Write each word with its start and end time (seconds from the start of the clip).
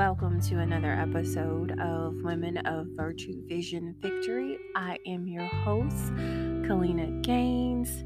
Welcome 0.00 0.40
to 0.48 0.60
another 0.60 0.92
episode 0.94 1.78
of 1.78 2.14
Women 2.22 2.56
of 2.66 2.86
Virtue 2.96 3.46
Vision 3.46 3.94
Victory. 4.00 4.56
I 4.74 4.96
am 5.06 5.28
your 5.28 5.44
host, 5.44 6.14
Kaleena 6.14 7.20
Gaines. 7.20 8.02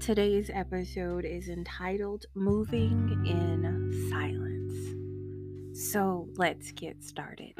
Today's 0.00 0.50
episode 0.52 1.24
is 1.24 1.48
entitled 1.48 2.26
Moving 2.34 3.24
in 3.26 4.10
Silence. 4.10 5.80
So 5.90 6.28
let's 6.36 6.72
get 6.72 7.02
started. 7.02 7.54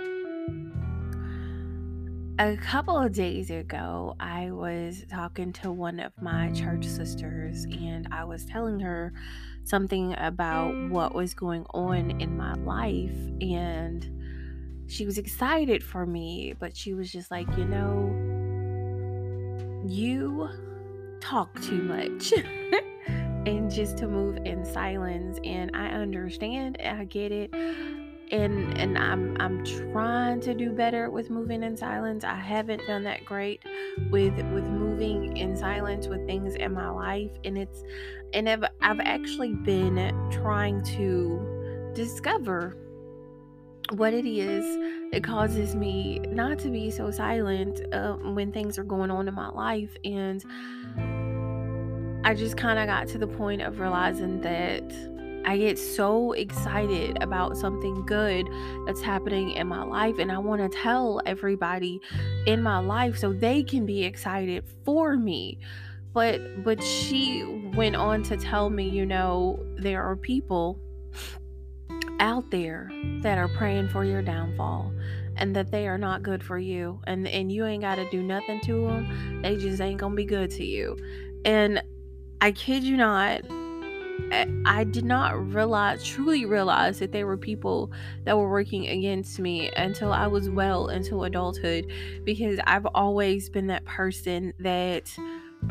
A 2.38 2.58
couple 2.58 2.98
of 2.98 3.14
days 3.14 3.48
ago, 3.48 4.14
I 4.20 4.50
was 4.50 5.06
talking 5.10 5.54
to 5.54 5.72
one 5.72 6.00
of 6.00 6.12
my 6.20 6.52
church 6.52 6.84
sisters, 6.84 7.64
and 7.64 8.08
I 8.12 8.24
was 8.24 8.44
telling 8.44 8.78
her 8.80 9.14
something 9.64 10.14
about 10.18 10.74
what 10.90 11.14
was 11.14 11.34
going 11.34 11.64
on 11.74 12.20
in 12.20 12.36
my 12.36 12.54
life. 12.54 13.16
And 13.40 14.86
she 14.88 15.06
was 15.06 15.18
excited 15.18 15.84
for 15.84 16.06
me, 16.06 16.54
but 16.58 16.76
she 16.76 16.94
was 16.94 17.10
just 17.12 17.30
like, 17.30 17.46
you 17.56 17.64
know, 17.64 18.10
you 19.86 20.48
talk 21.20 21.60
too 21.62 21.82
much. 21.82 22.32
and 23.46 23.70
just 23.70 23.96
to 23.96 24.06
move 24.06 24.36
in 24.44 24.64
silence 24.64 25.38
and 25.44 25.70
I 25.74 25.88
understand 25.88 26.76
I 26.84 27.04
get 27.04 27.32
it 27.32 27.50
and 28.30 28.76
and 28.78 28.96
I'm 28.96 29.36
I'm 29.40 29.64
trying 29.64 30.40
to 30.42 30.54
do 30.54 30.70
better 30.72 31.10
with 31.10 31.30
moving 31.30 31.62
in 31.62 31.76
silence. 31.76 32.24
I 32.24 32.34
haven't 32.34 32.86
done 32.86 33.04
that 33.04 33.24
great 33.24 33.62
with 34.10 34.34
with 34.34 34.64
moving 34.64 35.36
in 35.36 35.56
silence 35.56 36.06
with 36.06 36.26
things 36.26 36.54
in 36.54 36.72
my 36.72 36.90
life 36.90 37.30
and 37.44 37.58
it's 37.58 37.82
and 38.32 38.48
I've, 38.48 38.64
I've 38.80 39.00
actually 39.00 39.54
been 39.54 39.96
trying 40.30 40.82
to 40.96 41.92
discover 41.94 42.76
what 43.94 44.14
it 44.14 44.24
is 44.24 44.64
that 45.10 45.24
causes 45.24 45.74
me 45.74 46.20
not 46.28 46.58
to 46.60 46.70
be 46.70 46.90
so 46.90 47.10
silent 47.10 47.80
uh, 47.92 48.12
when 48.14 48.52
things 48.52 48.78
are 48.78 48.84
going 48.84 49.10
on 49.10 49.26
in 49.26 49.34
my 49.34 49.48
life 49.48 49.96
and 50.04 50.44
I 52.24 52.34
just 52.34 52.56
kind 52.56 52.78
of 52.78 52.86
got 52.86 53.08
to 53.08 53.18
the 53.18 53.26
point 53.26 53.62
of 53.62 53.80
realizing 53.80 54.40
that 54.42 54.84
I 55.44 55.56
get 55.56 55.78
so 55.78 56.32
excited 56.32 57.22
about 57.22 57.56
something 57.56 58.04
good 58.06 58.48
that's 58.86 59.00
happening 59.00 59.52
in 59.52 59.66
my 59.66 59.82
life 59.82 60.18
and 60.18 60.30
I 60.30 60.38
want 60.38 60.60
to 60.62 60.78
tell 60.78 61.20
everybody 61.26 62.00
in 62.46 62.62
my 62.62 62.78
life 62.78 63.18
so 63.18 63.32
they 63.32 63.62
can 63.62 63.86
be 63.86 64.04
excited 64.04 64.64
for 64.84 65.16
me. 65.16 65.58
But 66.12 66.64
but 66.64 66.82
she 66.82 67.44
went 67.74 67.96
on 67.96 68.22
to 68.24 68.36
tell 68.36 68.68
me, 68.70 68.88
you 68.88 69.06
know, 69.06 69.64
there 69.76 70.02
are 70.02 70.16
people 70.16 70.78
out 72.18 72.50
there 72.50 72.90
that 73.22 73.38
are 73.38 73.48
praying 73.48 73.88
for 73.88 74.04
your 74.04 74.22
downfall 74.22 74.92
and 75.36 75.56
that 75.56 75.70
they 75.70 75.88
are 75.88 75.98
not 75.98 76.22
good 76.22 76.44
for 76.44 76.58
you 76.58 77.00
and 77.06 77.26
and 77.26 77.50
you 77.50 77.64
ain't 77.64 77.82
got 77.82 77.94
to 77.94 78.08
do 78.10 78.22
nothing 78.22 78.60
to 78.62 78.86
them. 78.86 79.42
They 79.42 79.56
just 79.56 79.80
ain't 79.80 79.98
going 79.98 80.12
to 80.12 80.16
be 80.16 80.24
good 80.24 80.50
to 80.52 80.64
you. 80.64 80.96
And 81.44 81.82
I 82.42 82.52
kid 82.52 82.84
you 82.84 82.96
not, 82.96 83.42
I 84.66 84.84
did 84.84 85.04
not 85.04 85.52
realize, 85.52 86.04
truly 86.04 86.44
realize 86.44 86.98
that 87.00 87.12
there 87.12 87.26
were 87.26 87.36
people 87.36 87.90
that 88.24 88.36
were 88.36 88.48
working 88.48 88.86
against 88.86 89.38
me 89.38 89.70
until 89.76 90.12
I 90.12 90.26
was 90.26 90.48
well 90.48 90.88
into 90.88 91.24
adulthood 91.24 91.90
because 92.24 92.58
I've 92.66 92.86
always 92.86 93.48
been 93.48 93.66
that 93.68 93.84
person 93.84 94.52
that 94.60 95.12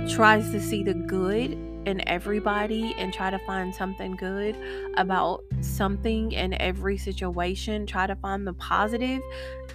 tries 0.09 0.51
to 0.51 0.61
see 0.61 0.83
the 0.83 0.93
good 0.93 1.57
in 1.85 2.07
everybody 2.07 2.93
and 2.97 3.13
try 3.13 3.29
to 3.29 3.39
find 3.39 3.73
something 3.73 4.15
good 4.15 4.55
about 4.97 5.43
something 5.61 6.31
in 6.31 6.53
every 6.61 6.97
situation. 6.97 7.85
Try 7.85 8.07
to 8.07 8.15
find 8.15 8.45
the 8.45 8.53
positive 8.53 9.21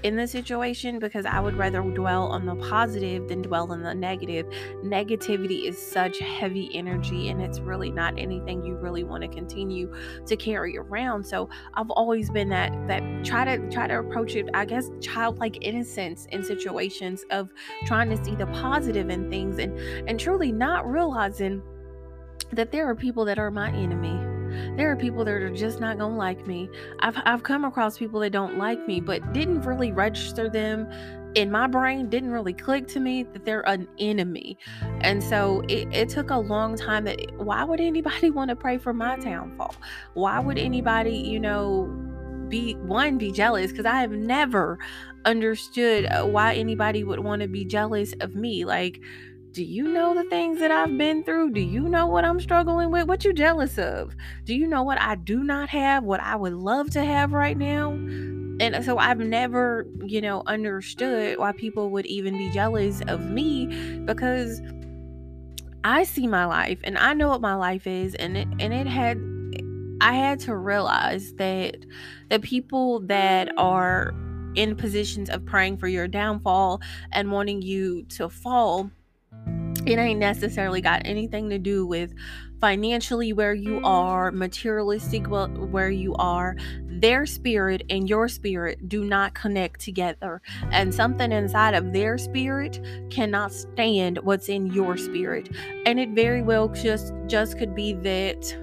in 0.03 0.17
the 0.17 0.27
situation 0.27 0.99
because 0.99 1.25
I 1.25 1.41
would 1.41 1.57
rather 1.57 1.81
dwell 1.81 2.27
on 2.27 2.45
the 2.45 2.57
positive 2.57 3.29
than 3.29 3.43
dwell 3.43 3.73
on 3.73 3.83
the 3.83 3.95
negative. 3.95 4.47
Negativity 4.85 5.67
is 5.67 5.79
such 5.79 6.19
heavy 6.19 6.71
energy 6.75 7.31
and 7.31 7.41
it's 7.41 7.59
really 7.61 7.91
not 7.91 8.19
anything 8.19 8.65
you 8.65 8.77
really 8.77 9.03
want 9.03 9.23
to 9.23 9.29
continue 9.29 9.93
to 10.27 10.37
carry 10.37 10.77
around. 10.77 11.25
So 11.25 11.49
I've 11.73 11.91
always 11.91 12.31
been 12.31 12.51
that 12.51 12.73
that 12.87 13.25
try 13.25 13.45
to 13.45 13.71
try 13.71 13.87
to 13.87 13.99
approach 13.99 14.37
it, 14.37 14.49
I 14.53 14.67
guess, 14.67 14.91
childlike 15.01 15.59
innocence 15.63 16.27
in 16.33 16.45
situations 16.45 17.25
of 17.31 17.51
trying 17.87 18.11
to 18.11 18.23
see 18.23 18.35
the 18.35 18.47
positive 18.47 19.09
in 19.09 19.31
things 19.31 19.59
and 19.59 19.79
and 20.09 20.21
truly 20.21 20.53
not 20.53 20.87
realizing 20.87 21.63
that 22.53 22.73
there 22.73 22.89
are 22.89 22.95
people 22.95 23.25
that 23.25 23.39
are 23.39 23.51
my 23.51 23.71
enemy. 23.71 24.21
There 24.77 24.91
are 24.91 24.97
people 24.97 25.25
that 25.25 25.35
are 25.35 25.51
just 25.51 25.81
not 25.81 25.99
gonna 25.99 26.17
like 26.17 26.47
me. 26.47 26.69
I've 27.01 27.17
I've 27.25 27.43
come 27.43 27.65
across 27.65 27.99
people 27.99 28.21
that 28.21 28.31
don't 28.31 28.57
like 28.57 28.87
me, 28.87 29.01
but 29.01 29.33
didn't 29.33 29.63
really 29.63 29.93
register 29.93 30.49
them 30.49 30.89
in 31.35 31.51
my 31.51 31.67
brain, 31.67 32.09
didn't 32.09 32.31
really 32.31 32.53
click 32.53 32.87
to 32.89 33.01
me 33.01 33.25
that 33.25 33.45
they're 33.45 33.69
an 33.69 33.89
enemy. 33.99 34.57
And 35.01 35.23
so 35.23 35.63
it, 35.69 35.93
it 35.93 36.09
took 36.09 36.31
a 36.31 36.39
long 36.39 36.77
time 36.77 37.05
that 37.05 37.19
why 37.37 37.65
would 37.65 37.81
anybody 37.81 38.31
want 38.39 38.51
to 38.51 38.57
pray 38.57 38.79
for 38.79 38.93
my 38.93 39.17
downfall? 39.17 39.75
Why 40.15 40.39
would 40.39 40.59
anybody, 40.59 41.17
you 41.17 41.41
know, 41.41 41.93
be 42.49 42.75
one 42.75 43.19
be 43.19 43.33
jealous 43.33 43.71
because 43.71 43.87
I 43.87 44.01
have 44.01 44.13
never 44.13 44.79
understood 45.25 46.07
uh, 46.07 46.25
why 46.25 46.55
anybody 46.55 47.05
would 47.05 47.21
want 47.21 47.43
to 47.43 47.49
be 47.49 47.65
jealous 47.65 48.13
of 48.21 48.35
me. 48.35 48.65
Like 48.65 49.01
do 49.55 49.63
you 49.63 49.85
know 49.85 50.15
the 50.15 50.25
things 50.25 50.59
that 50.59 50.73
I've 50.73 50.99
been 50.99 51.23
through? 51.23 51.53
Do 51.53 51.61
you 51.61 51.89
know 51.89 52.07
what 52.07 52.25
I'm 52.25 52.41
struggling 52.41 52.91
with? 52.91 53.07
What 53.07 53.25
you 53.25 53.33
jealous 53.33 53.79
of? 53.79 54.17
Do 54.45 54.53
you 54.53 54.67
know 54.67 54.83
what 54.83 55.01
I 55.01 55.15
do 55.15 55.45
not 55.45 55.69
have? 55.69 56.03
What 56.03 56.19
I 56.19 56.35
would 56.35 56.55
love 56.55 56.91
to 56.91 57.05
have 57.05 57.33
right 57.33 57.57
now? 57.57 57.93
And 57.93 58.75
uh, 58.75 58.83
so 58.83 58.99
I've 58.99 59.21
never, 59.21 59.87
you 60.05 60.21
know, 60.21 60.43
understood 60.47 61.39
why 61.39 61.53
people 61.53 61.91
would 61.91 62.05
even 62.07 62.37
be 62.37 62.51
jealous 62.51 63.01
of 63.07 63.31
me 63.31 64.01
because 64.05 64.61
I 65.85 66.03
see 66.03 66.27
my 66.27 66.47
life 66.47 66.81
and 66.83 66.99
I 66.99 67.15
know 67.15 67.29
what 67.29 67.41
my 67.41 67.55
life 67.55 67.87
is 67.87 68.17
and 68.17 68.37
it 68.37 68.49
and 68.59 68.75
it 68.75 68.89
had 68.89 69.23
I 70.01 70.15
had 70.15 70.41
to 70.41 70.57
realize 70.57 71.33
that 71.35 71.77
the 72.29 72.41
people 72.41 73.01
that 73.07 73.53
are 73.57 74.13
in 74.57 74.75
positions 74.75 75.31
of 75.31 75.45
praying 75.45 75.77
for 75.77 75.87
your 75.87 76.09
downfall 76.09 76.81
and 77.13 77.31
wanting 77.31 77.63
you 77.63 78.03
to 78.05 78.29
fall 78.29 78.91
it 79.87 79.99
ain't 79.99 80.21
necessarily 80.21 80.81
got 80.81 81.03
anything 81.05 81.51
to 81.51 81.59
do 81.59 81.87
with 81.87 82.15
financially 82.61 83.33
where 83.35 83.53
you 83.53 83.81
are, 83.85 84.33
materialistic 84.33 85.27
where 85.27 85.91
you 85.91 86.15
are. 86.15 86.57
Their 86.87 87.27
spirit 87.27 87.83
and 87.91 88.09
your 88.09 88.29
spirit 88.29 88.89
do 88.89 89.05
not 89.05 89.35
connect 89.35 89.81
together. 89.81 90.41
And 90.71 90.95
something 90.95 91.31
inside 91.31 91.75
of 91.75 91.93
their 91.93 92.17
spirit 92.17 92.83
cannot 93.11 93.53
stand 93.53 94.19
what's 94.19 94.49
in 94.49 94.73
your 94.73 94.97
spirit. 94.97 95.51
And 95.85 96.01
it 96.01 96.11
very 96.11 96.41
well 96.41 96.69
just 96.69 97.13
just 97.27 97.59
could 97.59 97.75
be 97.75 97.93
that 97.93 98.57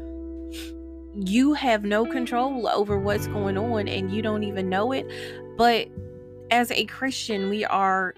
you 1.14 1.54
have 1.54 1.84
no 1.84 2.06
control 2.06 2.68
over 2.68 2.98
what's 2.98 3.28
going 3.28 3.58
on 3.58 3.88
and 3.88 4.12
you 4.12 4.22
don't 4.22 4.44
even 4.44 4.70
know 4.70 4.92
it. 4.92 5.06
But 5.58 5.90
as 6.50 6.72
a 6.72 6.86
Christian, 6.86 7.50
we 7.50 7.66
are 7.66 8.16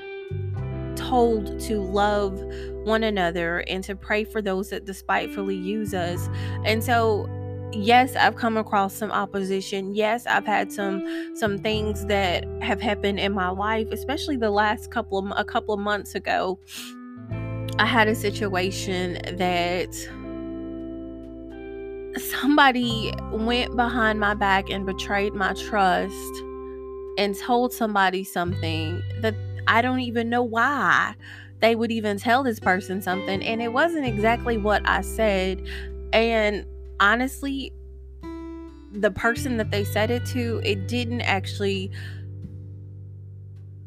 told 0.96 1.60
to 1.62 1.82
love 1.82 2.42
one 2.84 3.04
another 3.04 3.60
and 3.68 3.84
to 3.86 3.96
pray 3.96 4.24
for 4.24 4.42
those 4.42 4.70
that 4.70 4.86
despitefully 4.86 5.56
use 5.56 5.94
us. 5.94 6.30
And 6.66 6.84
so 6.84 7.30
yes 7.76 8.16
i've 8.16 8.36
come 8.36 8.56
across 8.56 8.94
some 8.94 9.12
opposition 9.12 9.96
yes 9.96 10.28
i've 10.28 10.46
had 10.46 10.72
some 10.72 11.04
some 11.36 11.58
things 11.58 12.06
that 12.06 12.46
have 12.62 12.80
happened 12.80 13.20
in 13.20 13.34
my 13.34 13.50
life 13.50 13.88
especially 13.92 14.38
the 14.38 14.52
last 14.52 14.92
couple 14.92 15.18
of 15.18 15.34
a 15.36 15.44
couple 15.44 15.74
of 15.74 15.80
months 15.80 16.14
ago 16.14 16.60
i 17.80 17.86
had 17.86 18.08
a 18.08 18.14
situation 18.14 19.14
that 19.38 19.92
somebody 22.18 23.12
went 23.32 23.76
behind 23.76 24.20
my 24.20 24.36
back 24.36 24.70
and 24.70 24.86
betrayed 24.86 25.34
my 25.34 25.54
trust 25.54 26.44
and 27.18 27.36
told 27.40 27.74
somebody 27.74 28.24
something 28.24 29.02
that 29.22 29.34
I 29.74 29.82
don't 29.82 30.02
even 30.02 30.30
know 30.30 30.44
why 30.44 31.16
they 31.60 31.74
would 31.74 31.92
even 31.92 32.20
tell 32.20 32.44
this 32.44 32.60
person 32.60 33.02
something. 33.02 33.42
And 33.42 33.60
it 33.60 33.74
wasn't 33.74 34.06
exactly 34.06 34.56
what 34.56 34.88
I 34.88 35.02
said. 35.02 35.66
And 36.14 36.64
honestly, 37.00 37.74
the 38.92 39.10
person 39.10 39.58
that 39.58 39.72
they 39.72 39.84
said 39.84 40.12
it 40.12 40.28
to, 40.28 40.62
it 40.64 40.88
didn't 40.88 41.22
actually 41.22 41.90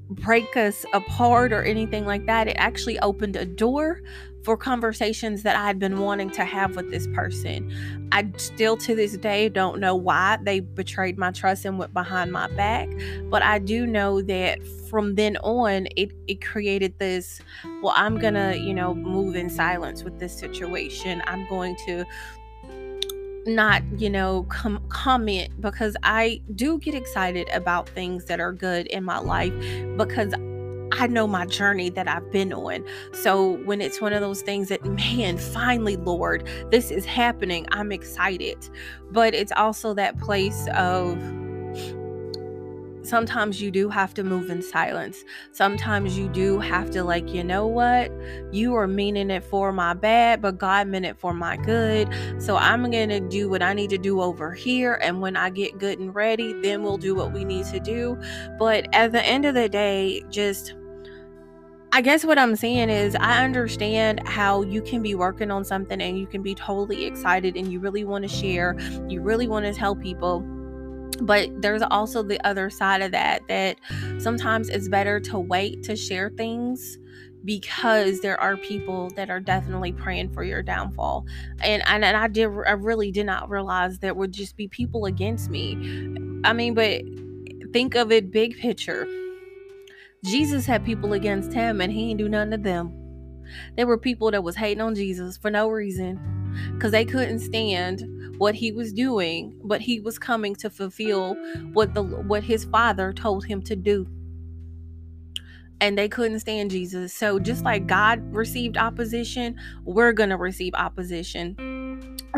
break 0.09 0.57
us 0.57 0.85
apart 0.93 1.53
or 1.53 1.63
anything 1.63 2.05
like 2.05 2.27
that. 2.27 2.49
It 2.49 2.57
actually 2.59 2.99
opened 2.99 3.37
a 3.37 3.47
door 3.47 4.01
for 4.47 4.57
conversations 4.57 5.43
that 5.43 5.57
I 5.57 5.67
had 5.67 5.81
been 5.81 5.99
wanting 5.99 6.31
to 6.31 6.45
have 6.45 6.77
with 6.77 6.89
this 6.93 7.09
person. 7.09 8.09
I 8.13 8.31
still 8.37 8.77
to 8.77 8.95
this 8.95 9.17
day 9.17 9.49
don't 9.49 9.81
know 9.81 9.97
why 9.97 10.39
they 10.41 10.61
betrayed 10.61 11.19
my 11.19 11.33
trust 11.33 11.65
and 11.65 11.81
went 11.81 11.93
behind 11.93 12.31
my 12.31 12.47
back, 12.53 12.89
but 13.25 13.43
I 13.43 13.59
do 13.59 13.89
know 13.89 14.23
that 14.23 14.65
from 14.89 15.17
then 15.17 15.37
on 15.39 15.89
it 15.97 16.13
it 16.29 16.41
created 16.45 16.97
this 17.01 17.41
well 17.83 17.93
I'm 17.97 18.21
going 18.21 18.35
to, 18.35 18.57
you 18.57 18.73
know, 18.73 18.95
move 18.95 19.35
in 19.35 19.51
silence 19.51 20.05
with 20.05 20.21
this 20.21 20.33
situation. 20.39 21.25
I'm 21.27 21.45
going 21.49 21.75
to 21.87 22.05
not, 23.47 23.83
you 23.99 24.11
know, 24.11 24.45
com- 24.45 24.85
comment 24.91 25.61
because 25.61 25.97
I 26.05 26.41
do 26.55 26.79
get 26.79 26.95
excited 26.95 27.49
about 27.49 27.89
things 27.89 28.27
that 28.27 28.39
are 28.39 28.53
good 28.53 28.87
in 28.87 29.03
my 29.03 29.19
life 29.19 29.53
because 29.97 30.33
I 30.99 31.07
know 31.07 31.27
my 31.27 31.47
journey 31.47 31.91
that 31.91 32.09
I've 32.09 32.31
been 32.33 32.53
on. 32.53 32.85
So 33.13 33.59
when 33.65 33.81
it's 33.81 34.01
one 34.01 34.13
of 34.13 34.21
those 34.21 34.43
things 34.43 34.69
that, 34.69 34.85
man, 34.85 35.39
finally, 35.39 35.97
Lord, 35.97 36.49
this 36.71 36.91
is 36.91 37.05
happening, 37.05 37.67
I'm 37.73 37.93
excited. 37.93 38.69
But 39.11 39.35
it's 39.35 39.53
also 39.53 39.95
that 39.95 40.19
place 40.19 40.67
of, 40.75 41.19
sometimes 43.03 43.63
you 43.63 43.71
do 43.71 43.89
have 43.89 44.13
to 44.15 44.25
move 44.25 44.51
in 44.51 44.61
silence. 44.61 45.23
Sometimes 45.53 46.19
you 46.19 46.29
do 46.29 46.59
have 46.59 46.91
to, 46.91 47.05
like, 47.05 47.33
you 47.33 47.45
know 47.45 47.67
what? 47.67 48.11
You 48.51 48.75
are 48.75 48.89
meaning 48.89 49.31
it 49.31 49.45
for 49.45 49.73
my 49.73 49.95
bad, 49.95 50.43
but 50.43 50.59
God 50.59 50.89
meant 50.89 51.05
it 51.05 51.17
for 51.17 51.33
my 51.33 51.57
good. 51.57 52.09
So 52.39 52.57
I'm 52.57 52.91
going 52.91 53.11
to 53.11 53.21
do 53.21 53.49
what 53.49 53.63
I 53.63 53.75
need 53.75 53.91
to 53.91 53.99
do 53.99 54.21
over 54.21 54.53
here. 54.53 54.95
And 55.03 55.21
when 55.21 55.37
I 55.37 55.51
get 55.51 55.79
good 55.79 55.99
and 55.99 56.15
ready, 56.15 56.53
then 56.63 56.83
we'll 56.83 56.99
do 56.99 57.15
what 57.15 57.33
we 57.33 57.45
need 57.45 57.67
to 57.67 57.79
do. 57.79 58.19
But 58.59 58.93
at 58.93 59.13
the 59.13 59.25
end 59.25 59.45
of 59.45 59.55
the 59.55 59.69
day, 59.69 60.25
just. 60.31 60.75
I 61.93 62.03
guess 62.03 62.25
what 62.25 62.39
I'm 62.39 62.57
saying 62.57 62.91
is, 62.91 63.15
I 63.15 63.45
understand 63.45 64.27
how 64.29 64.63
you 64.63 64.83
can 64.83 65.03
be 65.03 65.15
working 65.15 65.51
on 65.51 65.65
something 65.65 66.01
and 66.01 66.19
you 66.19 66.27
can 66.27 66.43
be 66.43 66.55
totally 66.55 67.05
excited 67.05 67.57
and 67.57 67.73
you 67.73 67.81
really 67.81 68.05
want 68.05 68.23
to 68.25 68.29
share, 68.29 68.77
you 69.09 69.23
really 69.23 69.49
want 69.49 69.65
to 69.67 69.73
tell 69.73 69.97
people 69.97 70.45
but 71.23 71.51
there's 71.63 71.83
also 71.83 72.23
the 72.23 72.45
other 72.47 72.69
side 72.71 73.03
of 73.03 73.13
that 73.13 73.47
that 73.49 73.79
sometimes 74.19 74.69
it's 74.69 74.89
better 74.89 75.19
to 75.21 75.39
wait 75.39 75.83
to 75.83 75.97
share 75.97 76.31
things 76.31 76.99
because 77.45 78.21
there 78.21 78.39
are 78.41 78.57
people 78.57 79.09
that 79.11 79.31
are 79.31 79.41
definitely 79.41 79.93
praying 79.93 80.31
for 80.33 80.43
your 80.43 80.63
downfall. 80.63 81.25
And 81.63 81.83
and, 81.87 82.05
and 82.05 82.17
i 82.17 82.29
did 82.29 82.49
i 82.67 82.73
really 82.73 83.11
did 83.13 83.27
not 83.27 83.49
realize 83.49 83.99
there 83.99 84.15
would 84.15 84.33
just 84.33 84.57
be 84.57 84.69
people 84.69 85.07
against 85.07 85.49
me. 85.49 85.75
I 86.45 86.53
mean 86.53 86.75
but 86.75 87.03
think 87.73 87.95
of 87.95 88.13
it 88.13 88.31
big 88.31 88.57
picture 88.59 89.07
jesus 90.25 90.67
had 90.67 90.85
people 90.85 91.13
against 91.13 91.53
him 91.53 91.81
and 91.81 91.93
he 91.93 92.09
didn't 92.09 92.19
do 92.19 92.29
nothing 92.29 92.51
to 92.51 92.57
them 92.57 92.93
there 93.77 93.87
were 93.87 93.99
people 93.99 94.31
that 94.31 94.43
was 94.43 94.57
hating 94.57 94.81
on 94.81 94.95
jesus 94.95 95.37
for 95.37 95.51
no 95.51 95.69
reason 95.69 96.21
because 96.75 96.93
they 96.93 97.05
couldn't 97.05 97.41
stand 97.41 98.05
what 98.39 98.55
he 98.55 98.73
was 98.73 98.93
doing, 98.93 99.59
but 99.65 99.81
he 99.81 100.01
was 100.01 100.19
coming 100.19 100.55
to 100.57 100.71
fulfill 100.71 101.35
what 101.73 101.95
the 101.95 102.03
what 102.03 102.43
his 102.43 102.65
father 102.65 103.13
told 103.13 103.45
him 103.45 103.63
to 103.63 103.77
do. 103.77 104.07
And 105.81 105.99
they 105.99 106.09
couldn't 106.09 106.41
stand 106.41 106.71
Jesus. 106.71 107.13
So 107.13 107.39
just 107.39 107.63
like 107.65 107.87
God 107.87 108.23
received 108.35 108.79
opposition, 108.79 109.57
we're 109.85 110.13
going 110.13 110.31
to 110.31 110.37
receive 110.37 110.73
opposition. 110.75 111.55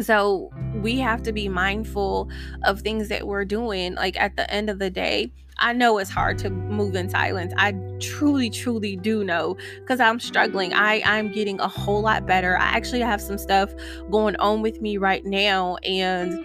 So 0.00 0.50
we 0.74 0.98
have 0.98 1.22
to 1.24 1.32
be 1.32 1.48
mindful 1.48 2.28
of 2.64 2.80
things 2.80 3.08
that 3.08 3.26
we're 3.26 3.44
doing. 3.44 3.94
Like 3.94 4.18
at 4.20 4.36
the 4.36 4.50
end 4.52 4.70
of 4.70 4.78
the 4.78 4.90
day, 4.90 5.32
I 5.58 5.72
know 5.72 5.98
it's 5.98 6.10
hard 6.10 6.38
to 6.38 6.50
move 6.50 6.94
in 6.94 7.08
silence. 7.08 7.52
I 7.56 7.72
truly, 8.00 8.48
truly 8.48 8.96
do 8.96 9.24
know 9.24 9.56
because 9.80 9.98
I'm 9.98 10.20
struggling. 10.20 10.72
I, 10.72 11.02
I'm 11.04 11.32
getting 11.32 11.58
a 11.60 11.68
whole 11.68 12.02
lot 12.02 12.26
better. 12.26 12.56
I 12.56 12.64
actually 12.64 13.00
have 13.00 13.20
some 13.20 13.38
stuff 13.38 13.74
going 14.10 14.36
on 14.36 14.62
with 14.62 14.80
me 14.80 14.98
right 14.98 15.24
now, 15.24 15.76
and 15.78 16.38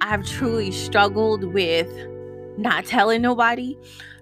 I've 0.00 0.24
truly 0.24 0.70
struggled 0.70 1.42
with 1.44 1.88
not 2.58 2.84
telling 2.84 3.22
nobody. 3.22 3.78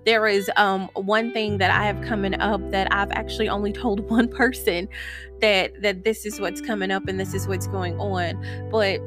There 0.07 0.27
is 0.27 0.51
um 0.57 0.89
one 0.95 1.33
thing 1.33 1.59
that 1.59 1.71
I 1.71 1.85
have 1.85 2.01
coming 2.03 2.35
up 2.41 2.71
that 2.71 2.93
I've 2.93 3.11
actually 3.13 3.49
only 3.49 3.73
told 3.73 4.01
one 4.11 4.29
person 4.29 4.89
that 5.41 5.81
that 5.83 6.05
this 6.05 6.25
is 6.25 6.41
what's 6.41 6.61
coming 6.61 6.91
up 6.91 7.09
and 7.09 7.19
this 7.19 7.35
is 7.35 7.47
what's 7.47 7.67
going 7.67 7.99
on. 7.99 8.69
But 8.71 9.01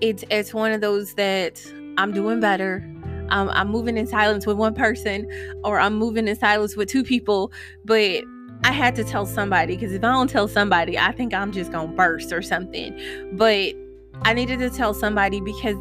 it's 0.00 0.24
it's 0.30 0.54
one 0.54 0.72
of 0.72 0.80
those 0.80 1.14
that 1.14 1.64
I'm 1.96 2.12
doing 2.12 2.40
better 2.40 2.88
um, 3.30 3.50
I'm 3.52 3.68
moving 3.68 3.96
in 3.96 4.06
silence 4.06 4.46
with 4.46 4.56
one 4.56 4.74
person 4.74 5.28
or 5.64 5.80
I'm 5.80 5.94
moving 5.94 6.28
in 6.28 6.36
silence 6.36 6.76
with 6.76 6.88
two 6.88 7.02
people, 7.02 7.52
but 7.84 8.22
I 8.64 8.72
had 8.72 8.94
to 8.96 9.04
tell 9.04 9.26
somebody 9.26 9.76
because 9.76 9.92
if 9.92 10.04
I 10.04 10.12
don't 10.12 10.28
tell 10.28 10.48
somebody, 10.48 10.98
I 10.98 11.12
think 11.12 11.34
I'm 11.34 11.52
just 11.52 11.72
gonna 11.72 11.92
burst 11.92 12.32
or 12.32 12.42
something. 12.42 12.98
But 13.32 13.74
I 14.22 14.32
needed 14.32 14.58
to 14.60 14.70
tell 14.70 14.94
somebody 14.94 15.40
because 15.40 15.76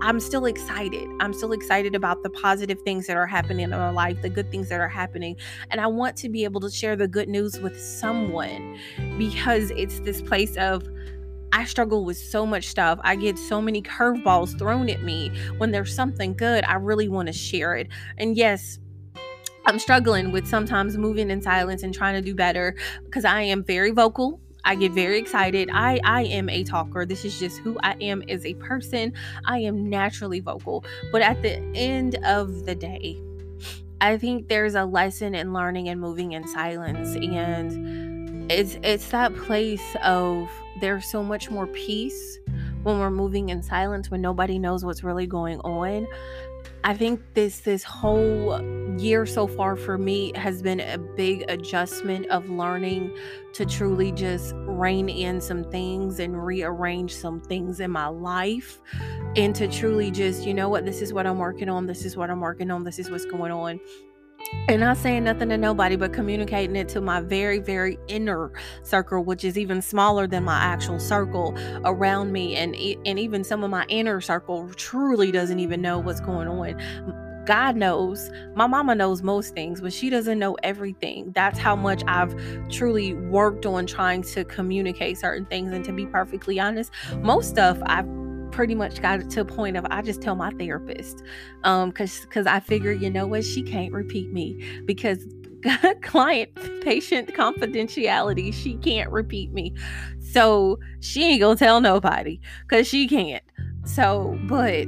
I'm 0.00 0.20
still 0.20 0.46
excited. 0.46 1.08
I'm 1.20 1.32
still 1.32 1.52
excited 1.52 1.94
about 1.94 2.22
the 2.22 2.30
positive 2.30 2.80
things 2.82 3.06
that 3.06 3.16
are 3.16 3.26
happening 3.26 3.64
in 3.64 3.70
my 3.70 3.90
life, 3.90 4.20
the 4.20 4.28
good 4.28 4.50
things 4.50 4.68
that 4.68 4.80
are 4.80 4.88
happening. 4.88 5.36
And 5.70 5.80
I 5.80 5.86
want 5.86 6.16
to 6.18 6.28
be 6.28 6.44
able 6.44 6.60
to 6.60 6.70
share 6.70 6.96
the 6.96 7.08
good 7.08 7.28
news 7.28 7.58
with 7.60 7.80
someone 7.80 8.78
because 9.16 9.70
it's 9.70 10.00
this 10.00 10.20
place 10.20 10.56
of 10.56 10.86
I 11.52 11.64
struggle 11.64 12.04
with 12.04 12.18
so 12.18 12.44
much 12.44 12.66
stuff. 12.66 12.98
I 13.02 13.14
get 13.14 13.38
so 13.38 13.62
many 13.62 13.80
curveballs 13.80 14.58
thrown 14.58 14.90
at 14.90 15.02
me. 15.02 15.30
When 15.58 15.70
there's 15.70 15.94
something 15.94 16.34
good, 16.34 16.64
I 16.64 16.74
really 16.74 17.08
want 17.08 17.28
to 17.28 17.32
share 17.32 17.76
it. 17.76 17.88
And 18.18 18.36
yes, 18.36 18.80
I'm 19.64 19.78
struggling 19.78 20.32
with 20.32 20.46
sometimes 20.46 20.98
moving 20.98 21.30
in 21.30 21.40
silence 21.40 21.82
and 21.82 21.94
trying 21.94 22.14
to 22.14 22.20
do 22.20 22.34
better 22.34 22.74
because 23.04 23.24
I 23.24 23.42
am 23.42 23.64
very 23.64 23.92
vocal. 23.92 24.40
I 24.64 24.74
get 24.74 24.92
very 24.92 25.18
excited. 25.18 25.70
I 25.72 26.00
I 26.04 26.22
am 26.24 26.48
a 26.48 26.64
talker. 26.64 27.04
This 27.06 27.24
is 27.24 27.38
just 27.38 27.58
who 27.58 27.78
I 27.82 27.94
am 28.00 28.22
as 28.28 28.44
a 28.44 28.54
person. 28.54 29.12
I 29.44 29.58
am 29.60 29.88
naturally 29.88 30.40
vocal. 30.40 30.84
But 31.12 31.22
at 31.22 31.42
the 31.42 31.56
end 31.74 32.16
of 32.24 32.64
the 32.64 32.74
day, 32.74 33.20
I 34.00 34.18
think 34.18 34.48
there's 34.48 34.74
a 34.74 34.84
lesson 34.84 35.34
in 35.34 35.52
learning 35.52 35.88
and 35.88 36.00
moving 36.00 36.32
in 36.32 36.46
silence 36.46 37.14
and 37.16 38.50
it's 38.50 38.76
it's 38.82 39.08
that 39.08 39.34
place 39.34 39.96
of 40.02 40.50
there's 40.80 41.06
so 41.06 41.22
much 41.22 41.50
more 41.50 41.66
peace 41.68 42.38
when 42.82 42.98
we're 42.98 43.10
moving 43.10 43.48
in 43.48 43.62
silence 43.62 44.10
when 44.10 44.20
nobody 44.20 44.58
knows 44.58 44.84
what's 44.84 45.02
really 45.02 45.26
going 45.26 45.58
on 45.60 46.06
i 46.82 46.92
think 46.94 47.22
this 47.32 47.60
this 47.60 47.82
whole 47.82 48.60
year 48.98 49.26
so 49.26 49.46
far 49.46 49.76
for 49.76 49.98
me 49.98 50.32
has 50.34 50.62
been 50.62 50.80
a 50.80 50.98
big 50.98 51.44
adjustment 51.48 52.26
of 52.26 52.48
learning 52.48 53.16
to 53.52 53.64
truly 53.64 54.12
just 54.12 54.54
rein 54.56 55.08
in 55.08 55.40
some 55.40 55.64
things 55.64 56.18
and 56.18 56.44
rearrange 56.44 57.14
some 57.14 57.40
things 57.40 57.80
in 57.80 57.90
my 57.90 58.06
life 58.06 58.80
and 59.36 59.54
to 59.54 59.68
truly 59.68 60.10
just 60.10 60.46
you 60.46 60.54
know 60.54 60.68
what 60.68 60.84
this 60.84 61.00
is 61.00 61.12
what 61.12 61.26
i'm 61.26 61.38
working 61.38 61.68
on 61.68 61.86
this 61.86 62.04
is 62.04 62.16
what 62.16 62.30
i'm 62.30 62.40
working 62.40 62.70
on 62.70 62.84
this 62.84 62.98
is 62.98 63.10
what's 63.10 63.24
going 63.26 63.52
on 63.52 63.80
and 64.68 64.80
not 64.80 64.96
saying 64.96 65.24
nothing 65.24 65.50
to 65.50 65.58
nobody, 65.58 65.96
but 65.96 66.12
communicating 66.12 66.76
it 66.76 66.88
to 66.90 67.00
my 67.00 67.20
very, 67.20 67.58
very 67.58 67.98
inner 68.08 68.52
circle, 68.82 69.22
which 69.22 69.44
is 69.44 69.58
even 69.58 69.82
smaller 69.82 70.26
than 70.26 70.44
my 70.44 70.58
actual 70.58 70.98
circle 70.98 71.54
around 71.84 72.32
me. 72.32 72.56
And, 72.56 72.74
and 73.04 73.18
even 73.18 73.44
some 73.44 73.62
of 73.62 73.70
my 73.70 73.84
inner 73.88 74.20
circle 74.20 74.70
truly 74.74 75.30
doesn't 75.30 75.58
even 75.58 75.82
know 75.82 75.98
what's 75.98 76.20
going 76.20 76.48
on. 76.48 77.23
God 77.46 77.76
knows. 77.76 78.30
My 78.54 78.66
mama 78.66 78.94
knows 78.94 79.22
most 79.22 79.54
things, 79.54 79.80
but 79.80 79.92
she 79.92 80.10
doesn't 80.10 80.38
know 80.38 80.56
everything. 80.62 81.32
That's 81.32 81.58
how 81.58 81.76
much 81.76 82.02
I've 82.06 82.34
truly 82.70 83.14
worked 83.14 83.66
on 83.66 83.86
trying 83.86 84.22
to 84.22 84.44
communicate 84.44 85.18
certain 85.18 85.46
things. 85.46 85.72
And 85.72 85.84
to 85.84 85.92
be 85.92 86.06
perfectly 86.06 86.58
honest, 86.58 86.90
most 87.20 87.50
stuff 87.50 87.78
I've 87.86 88.08
pretty 88.50 88.74
much 88.74 89.02
got 89.02 89.28
to 89.28 89.40
a 89.40 89.44
point 89.44 89.76
of 89.76 89.84
I 89.90 90.00
just 90.00 90.22
tell 90.22 90.36
my 90.36 90.48
therapist 90.50 91.24
um 91.64 91.90
cuz 91.90 92.24
cuz 92.30 92.46
I 92.46 92.60
figure 92.60 92.92
you 92.92 93.10
know 93.10 93.26
what 93.26 93.44
she 93.44 93.64
can't 93.64 93.92
repeat 93.92 94.32
me 94.32 94.80
because 94.84 95.26
client 96.02 96.50
patient 96.80 97.34
confidentiality 97.34 98.54
she 98.54 98.76
can't 98.76 99.10
repeat 99.10 99.52
me 99.52 99.74
so 100.20 100.78
she 101.00 101.24
ain't 101.24 101.40
gonna 101.40 101.56
tell 101.56 101.80
nobody 101.80 102.38
because 102.68 102.86
she 102.86 103.08
can't 103.08 103.42
so 103.84 104.38
but 104.46 104.86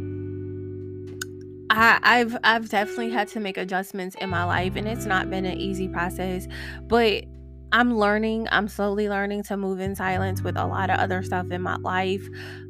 I, 1.76 1.98
I've 2.02 2.36
I've 2.42 2.68
definitely 2.70 3.10
had 3.10 3.28
to 3.28 3.40
make 3.40 3.58
adjustments 3.58 4.16
in 4.18 4.30
my 4.30 4.44
life 4.44 4.76
and 4.76 4.88
it's 4.88 5.04
not 5.04 5.28
been 5.28 5.44
an 5.44 5.58
easy 5.58 5.88
process 5.88 6.48
but 6.84 7.24
I'm 7.70 7.98
learning 7.98 8.48
I'm 8.50 8.66
slowly 8.66 9.10
learning 9.10 9.42
to 9.44 9.58
move 9.58 9.80
in 9.80 9.94
silence 9.94 10.40
with 10.40 10.56
a 10.56 10.66
lot 10.66 10.88
of 10.88 10.98
other 10.98 11.22
stuff 11.22 11.50
in 11.50 11.60
my 11.60 11.76
life 11.76 12.26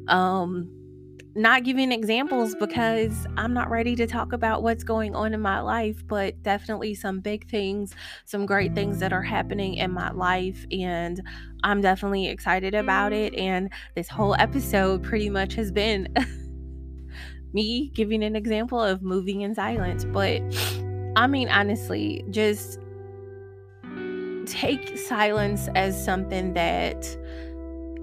um 0.09 0.69
not 1.35 1.63
giving 1.63 1.91
examples 1.91 2.55
because 2.55 3.27
I'm 3.37 3.53
not 3.53 3.69
ready 3.69 3.95
to 3.95 4.07
talk 4.07 4.33
about 4.33 4.63
what's 4.63 4.83
going 4.83 5.15
on 5.15 5.35
in 5.35 5.39
my 5.39 5.59
life, 5.59 6.01
but 6.07 6.41
definitely 6.41 6.95
some 6.95 7.19
big 7.19 7.47
things, 7.47 7.93
some 8.25 8.47
great 8.47 8.73
things 8.73 8.97
that 9.01 9.13
are 9.13 9.21
happening 9.21 9.75
in 9.75 9.91
my 9.91 10.09
life. 10.09 10.65
And 10.71 11.21
I'm 11.63 11.79
definitely 11.79 12.27
excited 12.27 12.73
about 12.73 13.13
it. 13.13 13.35
And 13.35 13.71
this 13.95 14.09
whole 14.09 14.33
episode 14.39 15.03
pretty 15.03 15.29
much 15.29 15.53
has 15.53 15.71
been 15.71 16.11
me 17.53 17.89
giving 17.93 18.23
an 18.23 18.35
example 18.35 18.81
of 18.81 19.01
moving 19.01 19.41
in 19.41 19.55
silence. 19.55 20.05
But 20.05 20.41
I 21.15 21.27
mean, 21.27 21.49
honestly, 21.49 22.23
just 22.29 22.79
take 24.45 24.97
silence 24.97 25.67
as 25.75 26.03
something 26.03 26.53
that 26.53 27.05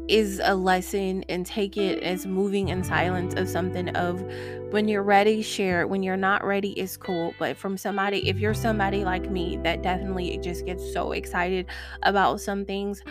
is 0.07 0.41
a 0.45 0.55
lesson 0.55 1.25
and 1.31 1.47
take 1.47 1.79
it 1.79 2.03
as 2.03 2.27
moving 2.27 2.69
in 2.69 2.85
silence 2.85 3.33
of 3.35 3.49
something 3.49 3.89
of 3.97 4.23
when 4.71 4.87
you're 4.87 5.03
ready 5.03 5.41
share 5.41 5.81
it 5.81 5.89
when 5.89 6.03
you're 6.03 6.15
not 6.15 6.45
ready 6.45 6.73
it's 6.73 6.95
cool 6.99 7.33
but 7.39 7.57
from 7.57 7.79
somebody 7.79 8.29
if 8.29 8.39
you're 8.39 8.53
somebody 8.53 9.03
like 9.03 9.31
me 9.31 9.57
that 9.63 9.81
definitely 9.81 10.37
just 10.43 10.67
gets 10.67 10.93
so 10.93 11.13
excited 11.13 11.65
about 12.03 12.39
some 12.39 12.67
things 12.67 13.03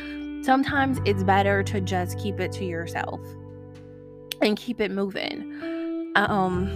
sometimes 0.43 0.99
it's 1.03 1.23
better 1.23 1.63
to 1.63 1.81
just 1.81 2.19
keep 2.19 2.39
it 2.39 2.51
to 2.51 2.63
yourself 2.63 3.19
and 4.43 4.57
keep 4.57 4.81
it 4.81 4.91
moving. 4.91 5.72
Um 6.15 6.69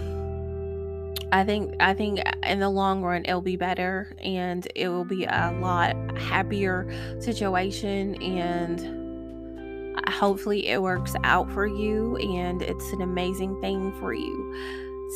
I 1.30 1.44
think 1.44 1.74
I 1.80 1.94
think 1.94 2.20
in 2.44 2.60
the 2.60 2.70
long 2.70 3.02
run 3.02 3.24
it'll 3.26 3.42
be 3.42 3.56
better 3.56 4.14
and 4.22 4.66
it 4.74 4.88
will 4.88 5.04
be 5.04 5.24
a 5.24 5.56
lot 5.60 5.94
happier 6.18 6.88
situation 7.20 8.14
and 8.22 9.98
uh, 9.98 10.10
hopefully 10.10 10.68
it 10.68 10.80
works 10.80 11.14
out 11.24 11.50
for 11.52 11.66
you 11.66 12.16
and 12.16 12.62
it's 12.62 12.92
an 12.92 13.02
amazing 13.02 13.60
thing 13.60 13.92
for 14.00 14.14
you. 14.14 14.54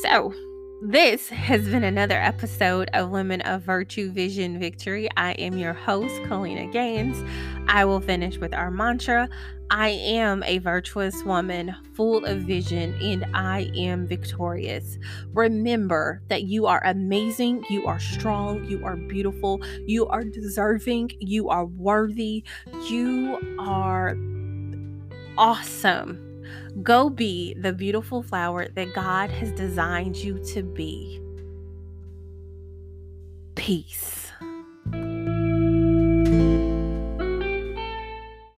So, 0.02 0.34
this 0.84 1.28
has 1.28 1.68
been 1.68 1.84
another 1.84 2.16
episode 2.16 2.90
of 2.92 3.10
Women 3.10 3.40
of 3.42 3.62
Virtue 3.62 4.10
Vision 4.10 4.58
Victory. 4.58 5.08
I 5.16 5.32
am 5.32 5.56
your 5.56 5.74
host, 5.74 6.14
Kaleena 6.22 6.72
Gaines. 6.72 7.22
I 7.68 7.84
will 7.84 8.00
finish 8.00 8.38
with 8.38 8.52
our 8.52 8.70
mantra 8.70 9.28
I 9.74 9.88
am 9.88 10.42
a 10.42 10.58
virtuous 10.58 11.24
woman 11.24 11.74
full 11.94 12.26
of 12.26 12.42
vision 12.42 12.92
and 13.00 13.24
I 13.32 13.70
am 13.74 14.06
victorious. 14.06 14.98
Remember 15.32 16.20
that 16.28 16.42
you 16.42 16.66
are 16.66 16.82
amazing, 16.84 17.64
you 17.70 17.86
are 17.86 17.98
strong, 17.98 18.66
you 18.66 18.84
are 18.84 18.96
beautiful, 18.96 19.62
you 19.86 20.06
are 20.08 20.24
deserving, 20.24 21.12
you 21.20 21.48
are 21.48 21.64
worthy, 21.64 22.44
you 22.90 23.56
are 23.58 24.14
awesome. 25.38 26.18
Go 26.82 27.08
be 27.08 27.54
the 27.54 27.72
beautiful 27.72 28.22
flower 28.22 28.68
that 28.74 28.92
God 28.92 29.30
has 29.30 29.52
designed 29.52 30.16
you 30.16 30.38
to 30.52 30.62
be. 30.62 31.18
Peace. 33.54 34.21